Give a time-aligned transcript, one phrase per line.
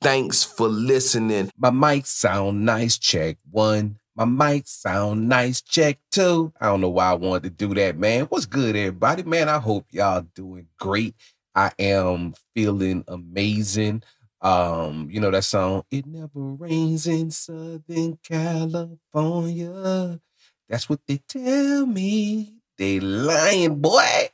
[0.00, 1.50] Thanks for listening.
[1.58, 3.98] My mic sound nice, check one.
[4.14, 6.52] My mic sound nice, check two.
[6.60, 8.24] I don't know why I wanted to do that, man.
[8.26, 9.24] What's good, everybody?
[9.24, 11.14] Man, I hope y'all doing great.
[11.54, 14.02] I am feeling amazing.
[14.40, 20.20] Um, you know that song, It Never Rains in Southern California.
[20.68, 22.54] That's what they tell me.
[22.76, 24.28] They lying, boy.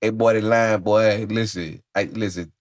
[0.00, 1.26] Hey, boy, they lying, boy.
[1.30, 2.52] Listen, I listen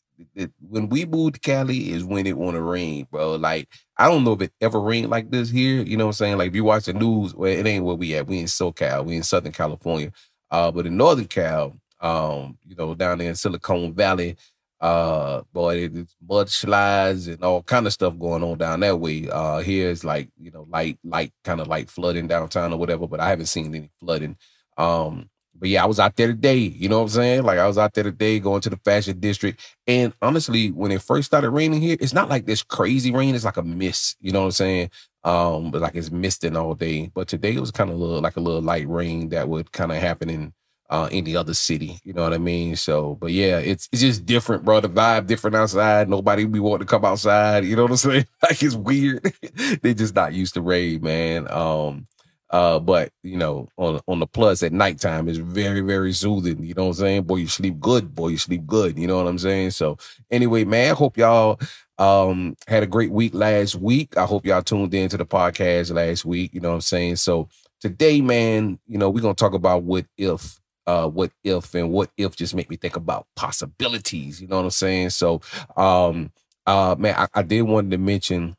[0.62, 3.35] when we moved to Cali is when it want to rain, bro.
[3.35, 5.81] Like I don't know if it ever rained like this here.
[5.84, 6.38] You know what I'm saying?
[6.38, 8.27] Like if you watch the news, well, it ain't where we at.
[8.27, 9.05] We in SoCal.
[9.05, 10.12] We in Southern California.
[10.52, 14.35] Uh, but in Northern Cal, um, you know, down there in Silicon Valley,
[14.82, 19.30] uh, boy, it's mudslides and all kind of stuff going on down that way.
[19.30, 23.07] Uh, here it's like you know, light, light, kind of like flooding downtown or whatever.
[23.07, 24.37] But I haven't seen any flooding.
[24.77, 26.57] Um, but yeah, I was out there today.
[26.57, 27.43] You know what I'm saying?
[27.43, 29.62] Like I was out there today going to the fashion district.
[29.87, 33.35] And honestly, when it first started raining here, it's not like this crazy rain.
[33.35, 34.18] It's like a mist.
[34.20, 34.90] You know what I'm saying?
[35.24, 37.12] Um, but like it's misting all day.
[37.13, 39.91] But today it was kind of little like a little light rain that would kind
[39.91, 40.54] of happen in
[40.90, 41.99] uh any other city.
[42.04, 42.76] You know what I mean?
[42.76, 44.81] So, but yeah, it's it's just different, bro.
[44.81, 46.09] The vibe different outside.
[46.09, 47.63] Nobody be wanting to come outside.
[47.65, 48.27] You know what I'm saying?
[48.43, 49.34] Like it's weird.
[49.81, 51.49] they just not used to rain, man.
[51.49, 52.07] Um,
[52.54, 56.63] uh, but you know, on on the plus at nighttime is very, very soothing.
[56.63, 57.23] You know what I'm saying?
[57.23, 58.13] Boy, you sleep good.
[58.13, 58.98] Boy, you sleep good.
[58.99, 59.71] You know what I'm saying?
[59.71, 59.98] So
[60.29, 61.59] anyway, man, I hope y'all
[61.98, 64.16] um had a great week last week.
[64.18, 66.53] I hope y'all tuned in to the podcast last week.
[66.53, 67.16] You know what I'm saying?
[67.16, 67.50] So
[67.81, 72.12] today, man, you know, we're gonna talk about what if uh what if and what
[72.18, 74.40] if just make me think about possibilities.
[74.40, 75.09] You know what I'm saying?
[75.09, 75.41] So
[75.75, 76.31] um
[76.68, 78.56] uh man, I, I did want to mention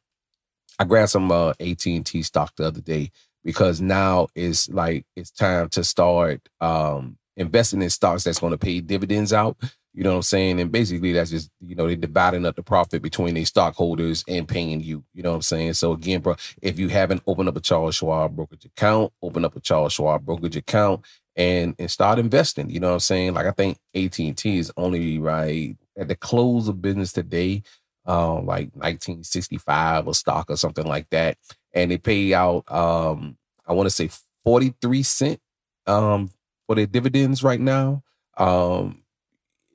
[0.81, 3.13] I grabbed some uh AT&T stock the other day
[3.45, 8.59] because now it's like it's time to start um, investing in stocks that's going to
[8.59, 9.57] pay dividends out.
[9.93, 10.61] You know what I'm saying?
[10.61, 14.49] And basically, that's just you know they're dividing up the profit between these stockholders and
[14.49, 15.05] paying you.
[15.13, 15.75] You know what I'm saying?
[15.75, 19.55] So again, bro, if you haven't opened up a Charles Schwab brokerage account, open up
[19.55, 21.05] a Charles Schwab brokerage account
[21.37, 22.71] and and start investing.
[22.71, 23.35] You know what I'm saying?
[23.35, 27.63] Like I think AT and T is only right at the close of business today,
[28.05, 31.39] um, like 1965 a stock or something like that
[31.75, 33.37] and they pay out um
[33.67, 34.11] I want to say
[34.45, 35.41] 43 cent
[35.87, 36.31] um
[36.67, 38.03] for their dividends right now.
[38.39, 39.01] Um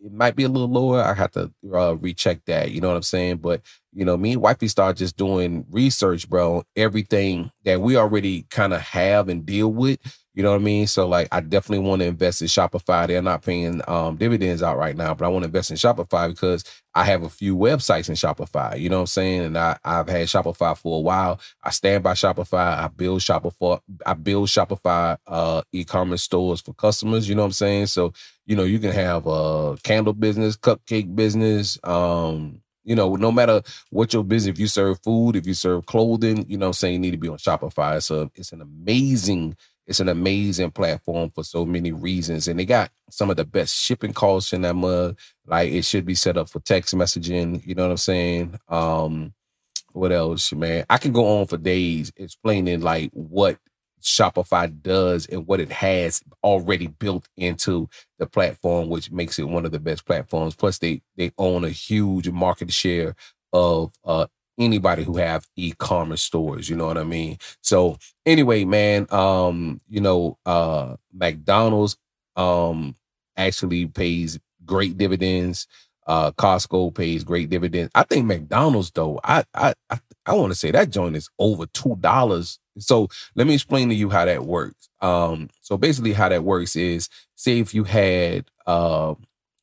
[0.04, 1.02] it might be a little lower.
[1.04, 2.72] I have to uh, recheck that.
[2.72, 3.38] You know what I'm saying?
[3.38, 3.62] But
[3.94, 6.64] you know, me and wifey start just doing research, bro.
[6.76, 10.00] Everything that we already kind of have and deal with.
[10.40, 10.88] You know what I mean?
[10.88, 13.06] So like I definitely want to invest in Shopify.
[13.08, 16.30] They're not paying um, dividends out right now, but I want to invest in Shopify
[16.30, 16.64] because
[16.96, 18.80] I have a few websites in Shopify.
[18.80, 19.42] You know what I'm saying?
[19.42, 21.42] And I, I've had Shopify for a while.
[21.62, 22.78] I stand by Shopify.
[22.78, 23.82] I build Shopify.
[24.06, 27.28] I build Shopify uh, e-commerce stores for customers.
[27.28, 27.88] You know what I'm saying?
[27.88, 28.14] So
[28.46, 31.78] you know you can have a candle business, cupcake business.
[31.84, 35.86] Um, you know, no matter what your business, if you serve food, if you serve
[35.86, 38.02] clothing, you know I'm saying, you need to be on Shopify.
[38.02, 39.58] So it's an amazing
[39.90, 42.48] it's an amazing platform for so many reasons.
[42.48, 45.18] And they got some of the best shipping costs in that mug.
[45.48, 47.66] Like it should be set up for text messaging.
[47.66, 48.60] You know what I'm saying?
[48.70, 49.34] Um,
[49.94, 50.86] what else, man?
[50.92, 53.58] I can go on for days explaining like what
[54.04, 57.90] Shopify does and what it has already built into
[58.20, 60.56] the platform, which makes it one of the best platforms.
[60.56, 63.16] Plus, they they own a huge market share
[63.52, 64.28] of uh,
[64.60, 67.38] anybody who have e-commerce stores you know what i mean?
[67.62, 71.98] So anyway man um you know uh mcdonald's
[72.36, 72.96] um
[73.38, 75.68] actually pays great dividends.
[76.08, 77.92] Uh costco pays great dividends.
[77.96, 81.66] I think mcdonald's though i i i, I want to say that joint is over
[81.68, 82.60] two dollars.
[82.78, 84.90] So let me explain to you how that works.
[85.02, 89.16] Um so basically how that works is say if you had uh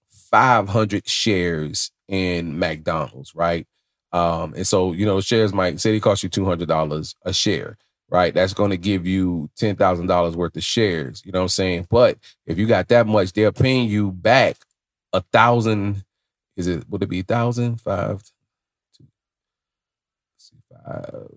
[0.08, 3.66] 500 shares in mcdonald's right
[4.12, 7.76] um, and so, you know, shares might say they cost you $200 a share,
[8.08, 8.32] right?
[8.32, 11.22] That's going to give you $10,000 worth of shares.
[11.24, 11.86] You know what I'm saying?
[11.90, 14.56] But if you got that much, they're paying you back
[15.12, 16.04] a thousand.
[16.56, 17.80] Is it, would it be a thousand?
[17.80, 18.22] Five,
[18.96, 19.04] two,
[20.70, 21.28] five,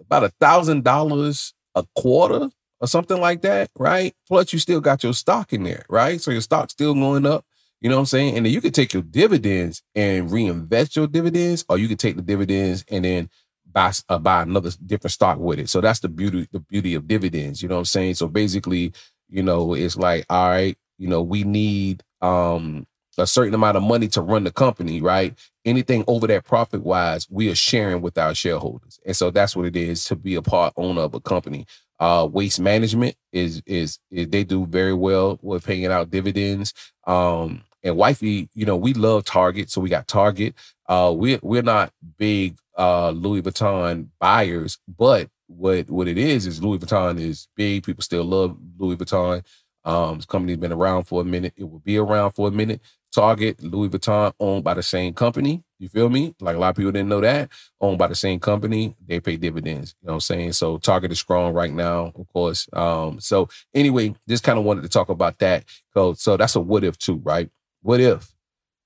[0.00, 2.50] about a thousand dollars a quarter
[2.80, 4.14] or something like that, right?
[4.26, 6.20] Plus, you still got your stock in there, right?
[6.20, 7.44] So your stock's still going up.
[7.80, 8.36] You know what I'm saying?
[8.36, 12.16] And then you could take your dividends and reinvest your dividends, or you could take
[12.16, 13.30] the dividends and then
[13.70, 15.68] buy uh, buy another different stock with it.
[15.68, 17.62] So that's the beauty the beauty of dividends.
[17.62, 18.14] You know what I'm saying?
[18.14, 18.92] So basically,
[19.28, 22.86] you know, it's like all right, you know, we need um
[23.18, 25.36] a certain amount of money to run the company, right?
[25.64, 28.98] Anything over that profit wise, we are sharing with our shareholders.
[29.04, 31.66] And so that's what it is to be a part owner of a company.
[31.98, 36.72] Uh, waste management is, is, is they do very well with paying out dividends.
[37.08, 40.54] Um, and wifey, you know, we love Target, so we got Target.
[40.88, 46.62] Uh, we're we're not big uh Louis Vuitton buyers, but what what it is is
[46.62, 47.84] Louis Vuitton is big.
[47.84, 49.44] People still love Louis Vuitton.
[49.84, 51.54] Um, this company's been around for a minute.
[51.56, 52.80] It will be around for a minute.
[53.14, 55.62] Target, Louis Vuitton, owned by the same company.
[55.78, 56.34] You feel me?
[56.40, 57.50] Like a lot of people didn't know that.
[57.80, 58.94] Owned by the same company.
[59.06, 59.94] They pay dividends.
[60.02, 60.52] You know what I'm saying?
[60.52, 62.68] So Target is strong right now, of course.
[62.72, 65.64] Um, so anyway, just kind of wanted to talk about that.
[65.94, 67.48] So, so that's a what if too, right?
[67.82, 68.34] What if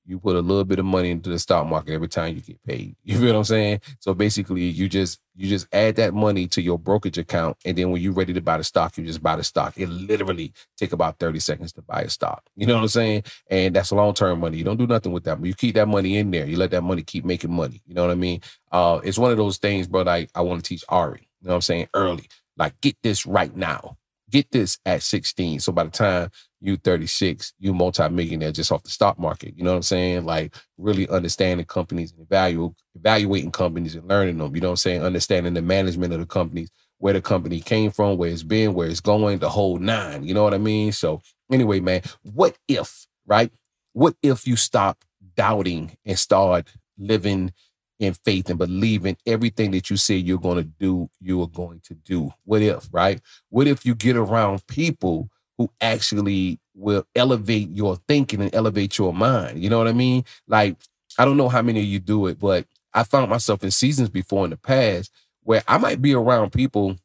[0.05, 2.63] you put a little bit of money into the stock market every time you get
[2.65, 2.97] paid.
[3.05, 3.81] You feel what I'm saying?
[4.01, 7.91] So basically you just you just add that money to your brokerage account and then
[7.91, 9.75] when you're ready to buy the stock, you just buy the stock.
[9.77, 12.43] It literally take about 30 seconds to buy a stock.
[12.57, 13.25] You know what I'm saying?
[13.51, 14.59] And that's long-term money.
[14.59, 15.45] You don't do nothing with that.
[15.45, 16.47] You keep that money in there.
[16.47, 17.81] You let that money keep making money.
[17.87, 18.41] You know what I mean?
[18.71, 21.29] Uh it's one of those things, bro, I, I want to teach Ari.
[21.41, 21.89] You know what I'm saying?
[21.95, 22.29] Early.
[22.57, 23.97] Like get this right now.
[24.31, 25.61] Get this at 16.
[25.61, 26.31] So by the time
[26.63, 29.55] you 36, you multi-millionaire just off the stock market.
[29.57, 30.25] You know what I'm saying?
[30.25, 34.55] Like really understanding companies and evaluate, evaluating companies and learning them.
[34.55, 35.03] You know what I'm saying?
[35.03, 38.89] Understanding the management of the companies, where the company came from, where it's been, where
[38.89, 40.23] it's going, the whole nine.
[40.23, 40.93] You know what I mean?
[40.93, 41.21] So
[41.51, 43.51] anyway, man, what if, right?
[43.93, 45.05] What if you stop
[45.35, 47.53] doubting and start living
[47.99, 51.81] in faith and believing everything that you say you're going to do, you are going
[51.85, 52.33] to do?
[52.45, 53.21] What if, right?
[53.49, 55.29] What if you get around people
[55.63, 59.63] who actually will elevate your thinking and elevate your mind.
[59.63, 60.25] You know what I mean?
[60.49, 60.77] Like,
[61.17, 64.09] I don't know how many of you do it, but I found myself in seasons
[64.09, 65.13] before in the past
[65.45, 66.97] where I might be around people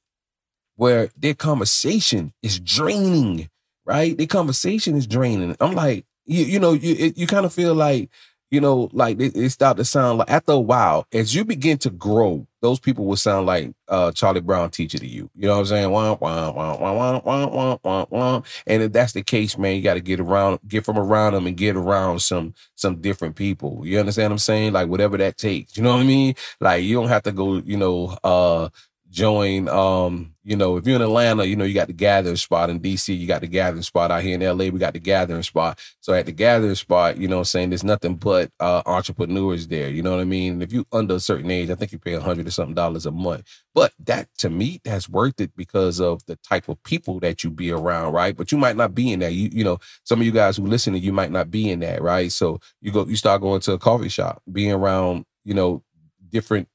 [0.76, 3.48] where their conversation is draining,
[3.86, 4.18] right?
[4.18, 5.56] Their conversation is draining.
[5.60, 8.10] I'm like, you, you know, you you kind of feel like
[8.50, 11.78] you know, like it, it started to sound like after a while, as you begin
[11.80, 15.30] to grow, those people would sound like uh, Charlie Brown teacher to you.
[15.36, 15.92] You know what I'm saying?
[15.92, 18.42] Wah, wah, wah, wah, wah, wah, wah, wah.
[18.66, 21.48] And if that's the case, man, you got to get around, get from around them
[21.48, 23.82] and get around some some different people.
[23.86, 24.74] You understand what I'm saying?
[24.74, 25.78] Like whatever that takes.
[25.78, 26.36] You know what I mean?
[26.60, 28.70] Like you don't have to go, you know, uh,
[29.18, 32.70] join um you know if you're in atlanta you know you got the gathering spot.
[32.70, 34.12] In dc you got the gathering spot.
[34.12, 35.80] Out here in la we got the gathering spot.
[36.02, 39.90] So at the gathering spot you know i'm saying there's nothing but uh entrepreneurs there.
[39.90, 40.54] You know what i mean?
[40.54, 42.76] And if you under a certain age i think you pay a hundred or something
[42.76, 43.44] dollars a month.
[43.74, 47.50] But that to me that's worth it because of the type of people that you
[47.50, 48.38] be around right?
[48.38, 49.34] But you might not be in that.
[49.34, 51.80] You you know some of you guys who listen to you might not be in
[51.80, 52.32] that right?
[52.32, 55.82] So you go you start going to a coffee shop being around you know
[56.30, 56.68] different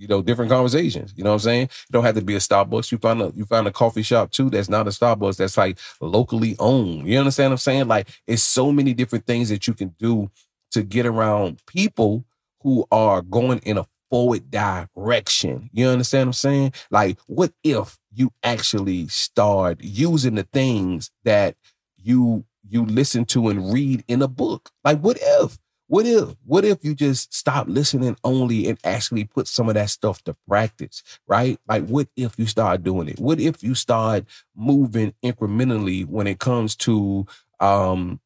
[0.00, 1.12] you know, different conversations.
[1.14, 1.62] You know what I'm saying?
[1.62, 2.90] You don't have to be a Starbucks.
[2.90, 5.78] You find a you find a coffee shop too that's not a Starbucks that's like
[6.00, 7.06] locally owned.
[7.06, 7.88] You understand what I'm saying?
[7.88, 10.30] Like it's so many different things that you can do
[10.72, 12.24] to get around people
[12.62, 15.68] who are going in a forward direction.
[15.72, 16.72] You understand what I'm saying?
[16.90, 21.56] Like, what if you actually start using the things that
[21.96, 24.70] you you listen to and read in a book?
[24.82, 25.58] Like, what if?
[25.90, 29.90] What if, what if you just stop listening only and actually put some of that
[29.90, 31.58] stuff to practice, right?
[31.66, 33.18] Like, what if you start doing it?
[33.18, 37.26] What if you start moving incrementally when it comes to
[37.58, 38.20] um,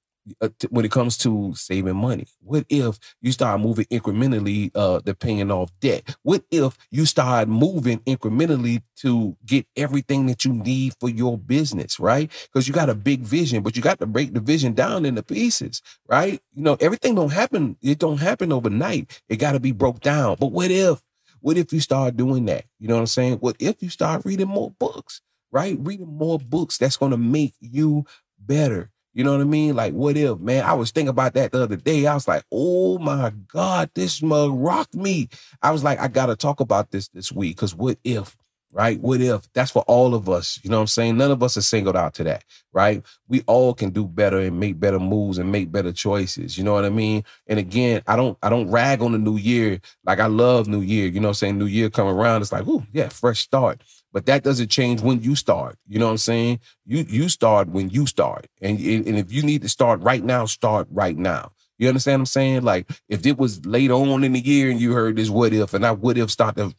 [0.70, 2.26] when it comes to saving money?
[2.40, 6.16] What if you start moving incrementally uh the paying off debt?
[6.22, 12.00] What if you start moving incrementally to get everything that you need for your business,
[12.00, 12.30] right?
[12.52, 15.22] Because you got a big vision, but you got to break the vision down into
[15.22, 16.40] pieces, right?
[16.52, 19.22] You know, everything don't happen, it don't happen overnight.
[19.28, 20.36] It got to be broke down.
[20.40, 21.02] But what if
[21.40, 22.64] what if you start doing that?
[22.78, 23.34] You know what I'm saying?
[23.38, 25.20] What if you start reading more books,
[25.52, 25.76] right?
[25.78, 28.06] Reading more books that's to make you
[28.38, 29.76] better you know what I mean?
[29.76, 30.64] Like, what if, man?
[30.64, 32.06] I was thinking about that the other day.
[32.06, 35.28] I was like, oh my God, this mug rocked me.
[35.62, 38.36] I was like, I got to talk about this this week because what if,
[38.72, 39.00] right?
[39.00, 39.52] What if?
[39.52, 40.58] That's for all of us.
[40.64, 41.16] You know what I'm saying?
[41.16, 43.04] None of us are singled out to that, right?
[43.28, 46.58] We all can do better and make better moves and make better choices.
[46.58, 47.22] You know what I mean?
[47.46, 49.80] And again, I don't, I don't rag on the new year.
[50.04, 51.06] Like I love new year.
[51.06, 51.58] You know what I'm saying?
[51.58, 52.42] New year come around.
[52.42, 53.80] It's like, oh yeah, fresh start.
[54.14, 55.76] But that doesn't change when you start.
[55.88, 56.60] You know what I'm saying?
[56.86, 58.46] You you start when you start.
[58.62, 61.50] And, and if you need to start right now, start right now.
[61.78, 62.62] You understand what I'm saying?
[62.62, 65.74] Like if it was later on in the year and you heard this what if
[65.74, 66.72] and I would have start to,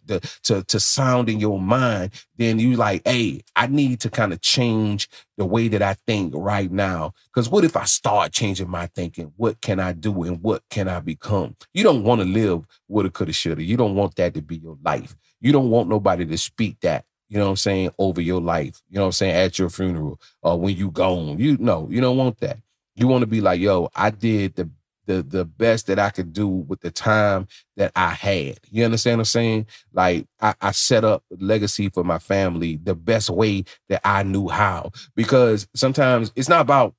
[0.44, 4.39] to to sound in your mind, then you like, hey, I need to kind of
[4.42, 7.13] change the way that I think right now.
[7.25, 9.34] Because what if I start changing my thinking?
[9.36, 11.58] What can I do and what can I become?
[11.74, 13.63] You don't want to live woulda, coulda, shoulda.
[13.63, 15.18] You don't want that to be your life.
[15.42, 18.82] You don't want nobody to speak that you know what I'm saying, over your life.
[18.89, 21.38] You know what I'm saying, at your funeral or when you gone.
[21.39, 22.60] You know, you don't want that.
[22.96, 24.70] You want to be like, yo, I did the
[25.05, 28.60] the the best that I could do with the time that I had.
[28.72, 29.67] You understand what I'm saying?
[29.94, 34.48] Like I, I set up legacy for my family the best way that I knew
[34.48, 34.91] how.
[35.15, 36.96] Because sometimes it's not about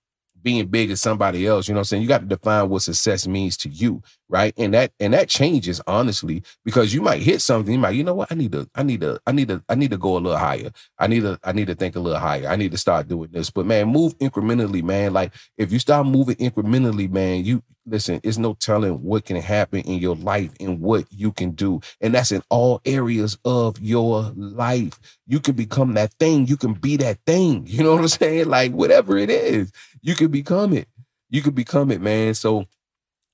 [0.47, 1.67] being big as somebody else.
[1.67, 2.03] You know what I'm saying?
[2.03, 4.55] You got to define what success means to you, right?
[4.57, 7.73] And that and that changes honestly because you might hit something.
[7.75, 8.31] You might, you know what?
[8.31, 10.39] I need to, I need to, I need to, I need to go a little
[10.39, 10.71] higher.
[11.01, 12.47] I need to, I need to think a little higher.
[12.47, 13.51] I need to start doing this.
[13.51, 15.13] But man, move incrementally, man.
[15.13, 19.81] Like if you start moving incrementally, man, you listen, it's no telling what can happen
[19.81, 21.81] in your life and what you can do.
[22.01, 24.99] And that's in all areas of your life.
[25.27, 26.47] You can become that thing.
[26.49, 27.67] You can be that thing.
[27.77, 28.49] You know what I'm saying?
[28.49, 29.71] Like whatever it is,
[30.03, 30.89] you can become it.
[31.31, 32.35] You can become it, man.
[32.35, 32.67] So,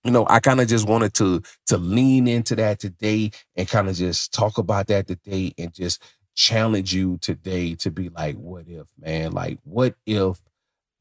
[0.04, 3.88] you know, I kind of just wanted to to lean into that today and kind
[3.88, 6.02] of just talk about that today and just
[6.34, 9.32] challenge you today to be like, what if, man?
[9.32, 10.40] Like, what if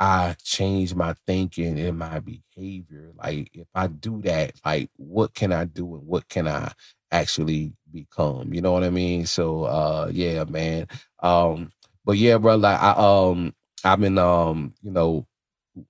[0.01, 3.13] I change my thinking and my behavior?
[3.17, 6.73] Like, if I do that, like, what can I do and what can I
[7.11, 8.53] actually become?
[8.53, 9.27] You know what I mean?
[9.27, 10.87] So, uh, yeah, man.
[11.21, 11.71] Um,
[12.05, 13.53] but yeah, bro, like, I, um,
[13.85, 15.27] I've been, um, you know,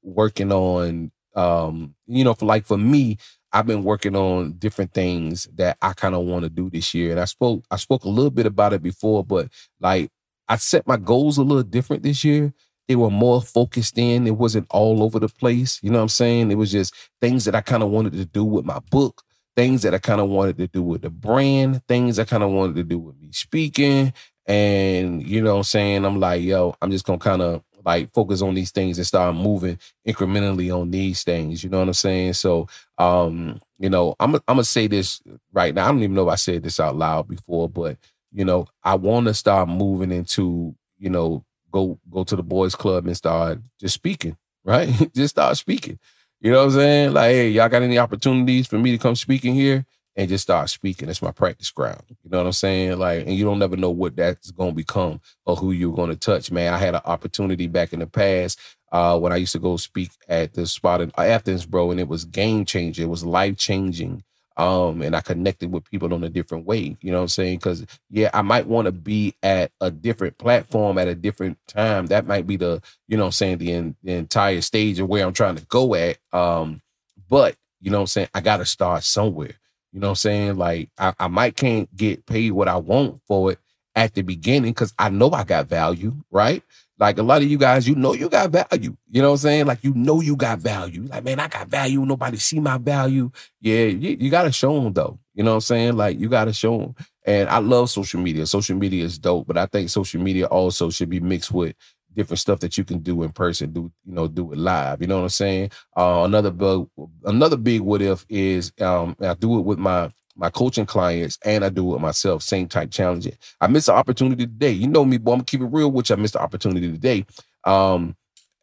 [0.03, 3.17] working on, um, you know, for like for me,
[3.53, 7.11] I've been working on different things that I kind of want to do this year.
[7.11, 9.49] And I spoke, I spoke a little bit about it before, but
[9.79, 10.09] like
[10.47, 12.53] I set my goals a little different this year
[12.91, 14.27] they were more focused in.
[14.27, 15.79] It wasn't all over the place.
[15.81, 16.51] You know what I'm saying?
[16.51, 19.23] It was just things that I kind of wanted to do with my book,
[19.55, 22.51] things that I kind of wanted to do with the brand, things I kind of
[22.51, 24.11] wanted to do with me speaking.
[24.45, 26.03] And you know what I'm saying?
[26.03, 29.37] I'm like, yo, I'm just gonna kind of like focus on these things and start
[29.37, 31.63] moving incrementally on these things.
[31.63, 32.33] You know what I'm saying?
[32.33, 32.67] So
[32.97, 35.21] um, you know, I'm I'm gonna say this
[35.53, 35.85] right now.
[35.85, 37.95] I don't even know if I said this out loud before, but
[38.33, 42.75] you know, I want to start moving into, you know, go go to the boys
[42.75, 44.89] club and start just speaking, right?
[45.15, 45.99] just start speaking.
[46.41, 47.13] You know what I'm saying?
[47.13, 49.85] Like, hey, y'all got any opportunities for me to come speaking here?
[50.15, 51.07] And just start speaking.
[51.07, 52.03] It's my practice ground.
[52.09, 52.99] You know what I'm saying?
[52.99, 56.51] Like, and you don't never know what that's gonna become or who you're gonna touch,
[56.51, 56.73] man.
[56.73, 58.59] I had an opportunity back in the past
[58.91, 62.09] uh, when I used to go speak at the spot in Athens, bro, and it
[62.09, 63.05] was game changing.
[63.05, 64.23] It was life changing
[64.57, 66.97] um, and I connected with people on a different way.
[67.01, 67.57] You know what I'm saying?
[67.59, 72.07] Because yeah, I might want to be at a different platform at a different time.
[72.07, 75.33] That might be the you know I'm saying the, the entire stage of where I'm
[75.33, 76.17] trying to go at.
[76.33, 76.81] Um,
[77.29, 78.29] but you know what I'm saying?
[78.33, 79.55] I got to start somewhere.
[79.93, 80.57] You know what I'm saying?
[80.57, 83.59] Like I, I might can't get paid what I want for it
[83.95, 86.63] at the beginning because I know I got value, right?
[87.01, 88.95] Like a lot of you guys, you know you got value.
[89.09, 89.65] You know what I'm saying?
[89.65, 91.07] Like you know you got value.
[91.09, 92.05] Like, man, I got value.
[92.05, 93.31] Nobody see my value.
[93.59, 95.17] Yeah, you, you gotta show them though.
[95.33, 95.97] You know what I'm saying?
[95.97, 96.95] Like you gotta show them.
[97.25, 98.45] And I love social media.
[98.45, 101.75] Social media is dope, but I think social media also should be mixed with
[102.15, 105.01] different stuff that you can do in person, do you know, do it live.
[105.01, 105.71] You know what I'm saying?
[105.97, 106.85] Uh, another big,
[107.25, 111.63] another big what if is um, I do it with my my coaching clients and
[111.63, 113.35] I do it myself, same type challenging.
[113.59, 114.71] I missed the opportunity today.
[114.71, 115.33] You know me, boy.
[115.33, 117.25] I'm gonna keep it real, which I missed the opportunity today.
[117.63, 118.15] Um,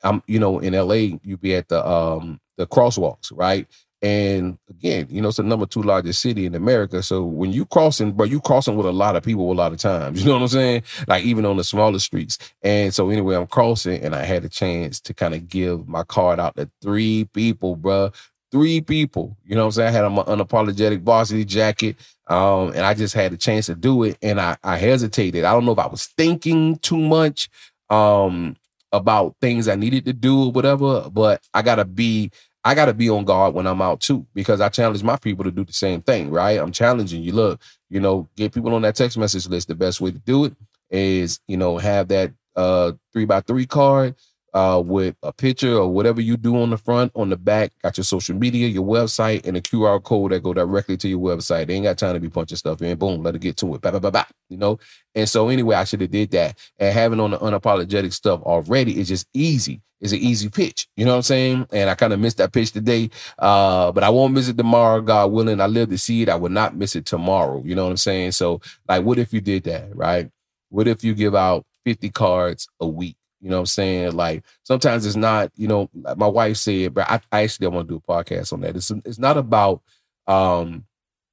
[0.03, 3.67] I'm, you know, in LA, you be at the um the crosswalks, right?
[4.01, 7.03] And again, you know, it's the number two largest city in America.
[7.03, 9.79] So when you crossing, bro, you crossing with a lot of people a lot of
[9.79, 10.21] times.
[10.23, 10.83] You know what I'm saying?
[11.09, 12.39] Like even on the smaller streets.
[12.63, 16.05] And so anyway, I'm crossing and I had a chance to kind of give my
[16.05, 18.13] card out to three people, bro
[18.53, 19.37] three people.
[19.45, 19.89] You know what I'm saying?
[19.89, 21.97] I had my unapologetic varsity jacket.
[22.29, 24.19] Um, and I just had a chance to do it.
[24.23, 25.45] And I, I hesitated.
[25.45, 27.49] I don't know if I was thinking too much
[27.91, 28.57] um
[28.93, 32.31] about things I needed to do or whatever, but I gotta be
[32.65, 35.51] I gotta be on guard when I'm out too, because I challenge my people to
[35.51, 36.59] do the same thing, right?
[36.59, 37.33] I'm challenging you.
[37.33, 39.69] Look, you know, get people on that text message list.
[39.69, 40.57] The best way to do it
[40.91, 44.17] is, you know, have that uh three by three card
[44.55, 47.97] uh, with a picture or whatever you do on the front, on the back, got
[47.97, 51.67] your social media, your website, and a QR code that go directly to your website.
[51.67, 52.97] They ain't got time to be punching stuff in.
[52.99, 53.81] Boom, let it get to it.
[53.81, 54.79] Bah, bah, bah, bah, you know?
[55.15, 56.59] And so anyway, I should have did that.
[56.79, 59.83] And having on the unapologetic stuff already is just easy.
[60.01, 60.87] It's an easy pitch.
[60.97, 61.67] You know what I'm saying?
[61.73, 63.11] And I kind of missed that pitch today.
[63.39, 65.61] Uh, but I won't miss it tomorrow, God willing.
[65.61, 66.29] I live to see it.
[66.29, 67.63] I would not miss it tomorrow.
[67.65, 68.33] You know what I'm saying?
[68.33, 70.31] So like, what if you did that, right?
[70.71, 73.17] What if you give out 50 cards a week?
[73.41, 74.13] You know what I'm saying?
[74.13, 77.67] Like sometimes it's not, you know, like my wife said, but I, actually I actually
[77.69, 78.77] want to do a podcast on that.
[78.77, 79.83] It's it's not about
[80.27, 80.85] um,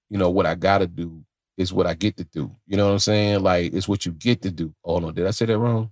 [0.09, 1.24] you know, what I gotta do,
[1.57, 2.51] is what I get to do.
[2.67, 3.41] You know what I'm saying?
[3.41, 4.74] Like it's what you get to do.
[4.83, 5.91] Oh no, did I say that wrong?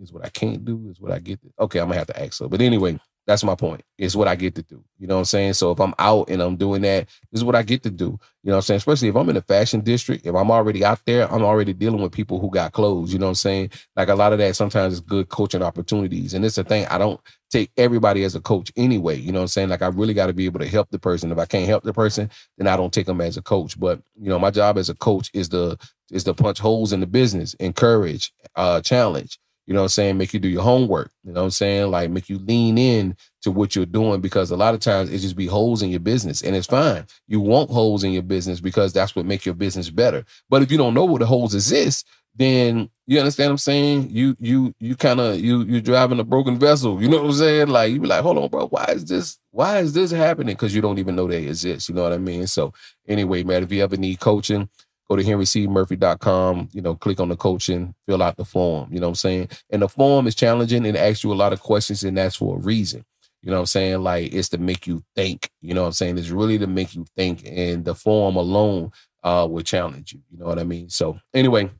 [0.00, 1.52] Is what I can't do, is what I get to.
[1.60, 2.48] Okay, I'm gonna have to ask her.
[2.48, 3.82] But anyway, that's my point.
[3.96, 4.84] It's what I get to do.
[4.98, 5.54] You know what I'm saying?
[5.54, 8.18] So if I'm out and I'm doing that, this is what I get to do.
[8.42, 8.78] You know what I'm saying?
[8.78, 12.02] Especially if I'm in the fashion district, if I'm already out there, I'm already dealing
[12.02, 13.12] with people who got clothes.
[13.12, 13.70] You know what I'm saying?
[13.96, 16.34] Like a lot of that sometimes is good coaching opportunities.
[16.34, 16.86] And it's a thing.
[16.86, 19.18] I don't take everybody as a coach anyway.
[19.18, 19.68] You know what I'm saying?
[19.70, 21.32] Like I really got to be able to help the person.
[21.32, 23.80] If I can't help the person, then I don't take them as a coach.
[23.80, 25.78] But you know, my job as a coach is to
[26.10, 30.18] is to punch holes in the business, encourage, uh, challenge you know what I'm saying?
[30.18, 31.10] Make you do your homework.
[31.24, 31.90] You know what I'm saying?
[31.90, 35.18] Like make you lean in to what you're doing because a lot of times it
[35.18, 37.06] just be holes in your business and it's fine.
[37.28, 40.24] You want holes in your business because that's what make your business better.
[40.50, 42.06] But if you don't know where the holes exist,
[42.36, 44.08] then you understand what I'm saying?
[44.10, 47.00] You you you kind of you you driving a broken vessel.
[47.00, 47.68] You know what I'm saying?
[47.68, 50.56] Like you be like, hold on, bro, why is this why is this happening?
[50.56, 51.88] Because you don't even know they exist.
[51.88, 52.46] You know what I mean?
[52.48, 52.72] So
[53.06, 54.68] anyway, man, if you ever need coaching,
[55.08, 59.08] go to henrycmurphy.com, you know, click on the coaching, fill out the form, you know
[59.08, 59.48] what I'm saying?
[59.70, 62.56] And the form is challenging and asks you a lot of questions and that's for
[62.56, 63.04] a reason.
[63.42, 64.02] You know what I'm saying?
[64.02, 65.50] Like it's to make you think.
[65.60, 66.16] You know what I'm saying?
[66.16, 67.42] It's really to make you think.
[67.46, 68.90] And the form alone
[69.22, 70.20] uh will challenge you.
[70.30, 70.88] You know what I mean?
[70.88, 71.70] So anyway,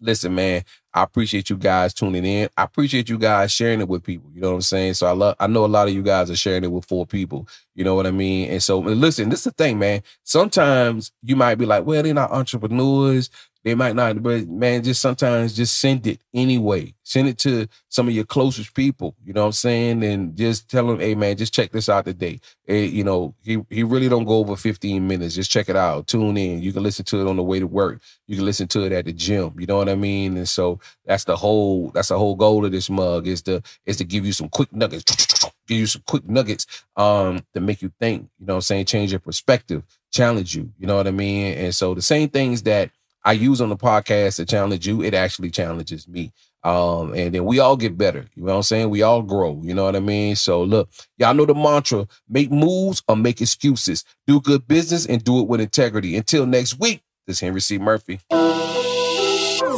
[0.00, 2.48] listen, man, I appreciate you guys tuning in.
[2.56, 4.30] I appreciate you guys sharing it with people.
[4.34, 4.94] You know what I'm saying?
[4.94, 7.06] So I love I know a lot of you guys are sharing it with four
[7.06, 7.46] people.
[7.74, 8.50] You know what I mean?
[8.50, 10.02] And so listen, this is the thing, man.
[10.24, 13.30] Sometimes you might be like, well, they're not entrepreneurs.
[13.62, 16.94] They might not, but man, just sometimes just send it anyway.
[17.02, 19.14] Send it to some of your closest people.
[19.22, 20.02] You know what I'm saying?
[20.02, 22.40] And just tell them, hey man, just check this out today.
[22.64, 25.34] Hey, you know, he he really don't go over 15 minutes.
[25.34, 26.06] Just check it out.
[26.06, 26.62] Tune in.
[26.62, 28.00] You can listen to it on the way to work.
[28.26, 29.54] You can listen to it at the gym.
[29.58, 30.38] You know what I mean?
[30.38, 33.98] And so that's the whole that's the whole goal of this mug is to is
[33.98, 35.04] to give you some quick nuggets.
[35.66, 38.86] Give you some quick nuggets um to make you think, you know what I'm saying?
[38.86, 40.72] Change your perspective, challenge you.
[40.80, 41.56] You know what I mean?
[41.58, 42.90] And so the same things that
[43.24, 46.32] I use on the podcast to challenge you, it actually challenges me.
[46.62, 48.26] Um, and then we all get better.
[48.34, 48.90] You know what I'm saying?
[48.90, 49.60] We all grow.
[49.62, 50.36] You know what I mean?
[50.36, 54.04] So look, y'all know the mantra: make moves or make excuses.
[54.26, 56.16] Do good business and do it with integrity.
[56.16, 57.78] Until next week, this is Henry C.
[57.78, 58.20] Murphy.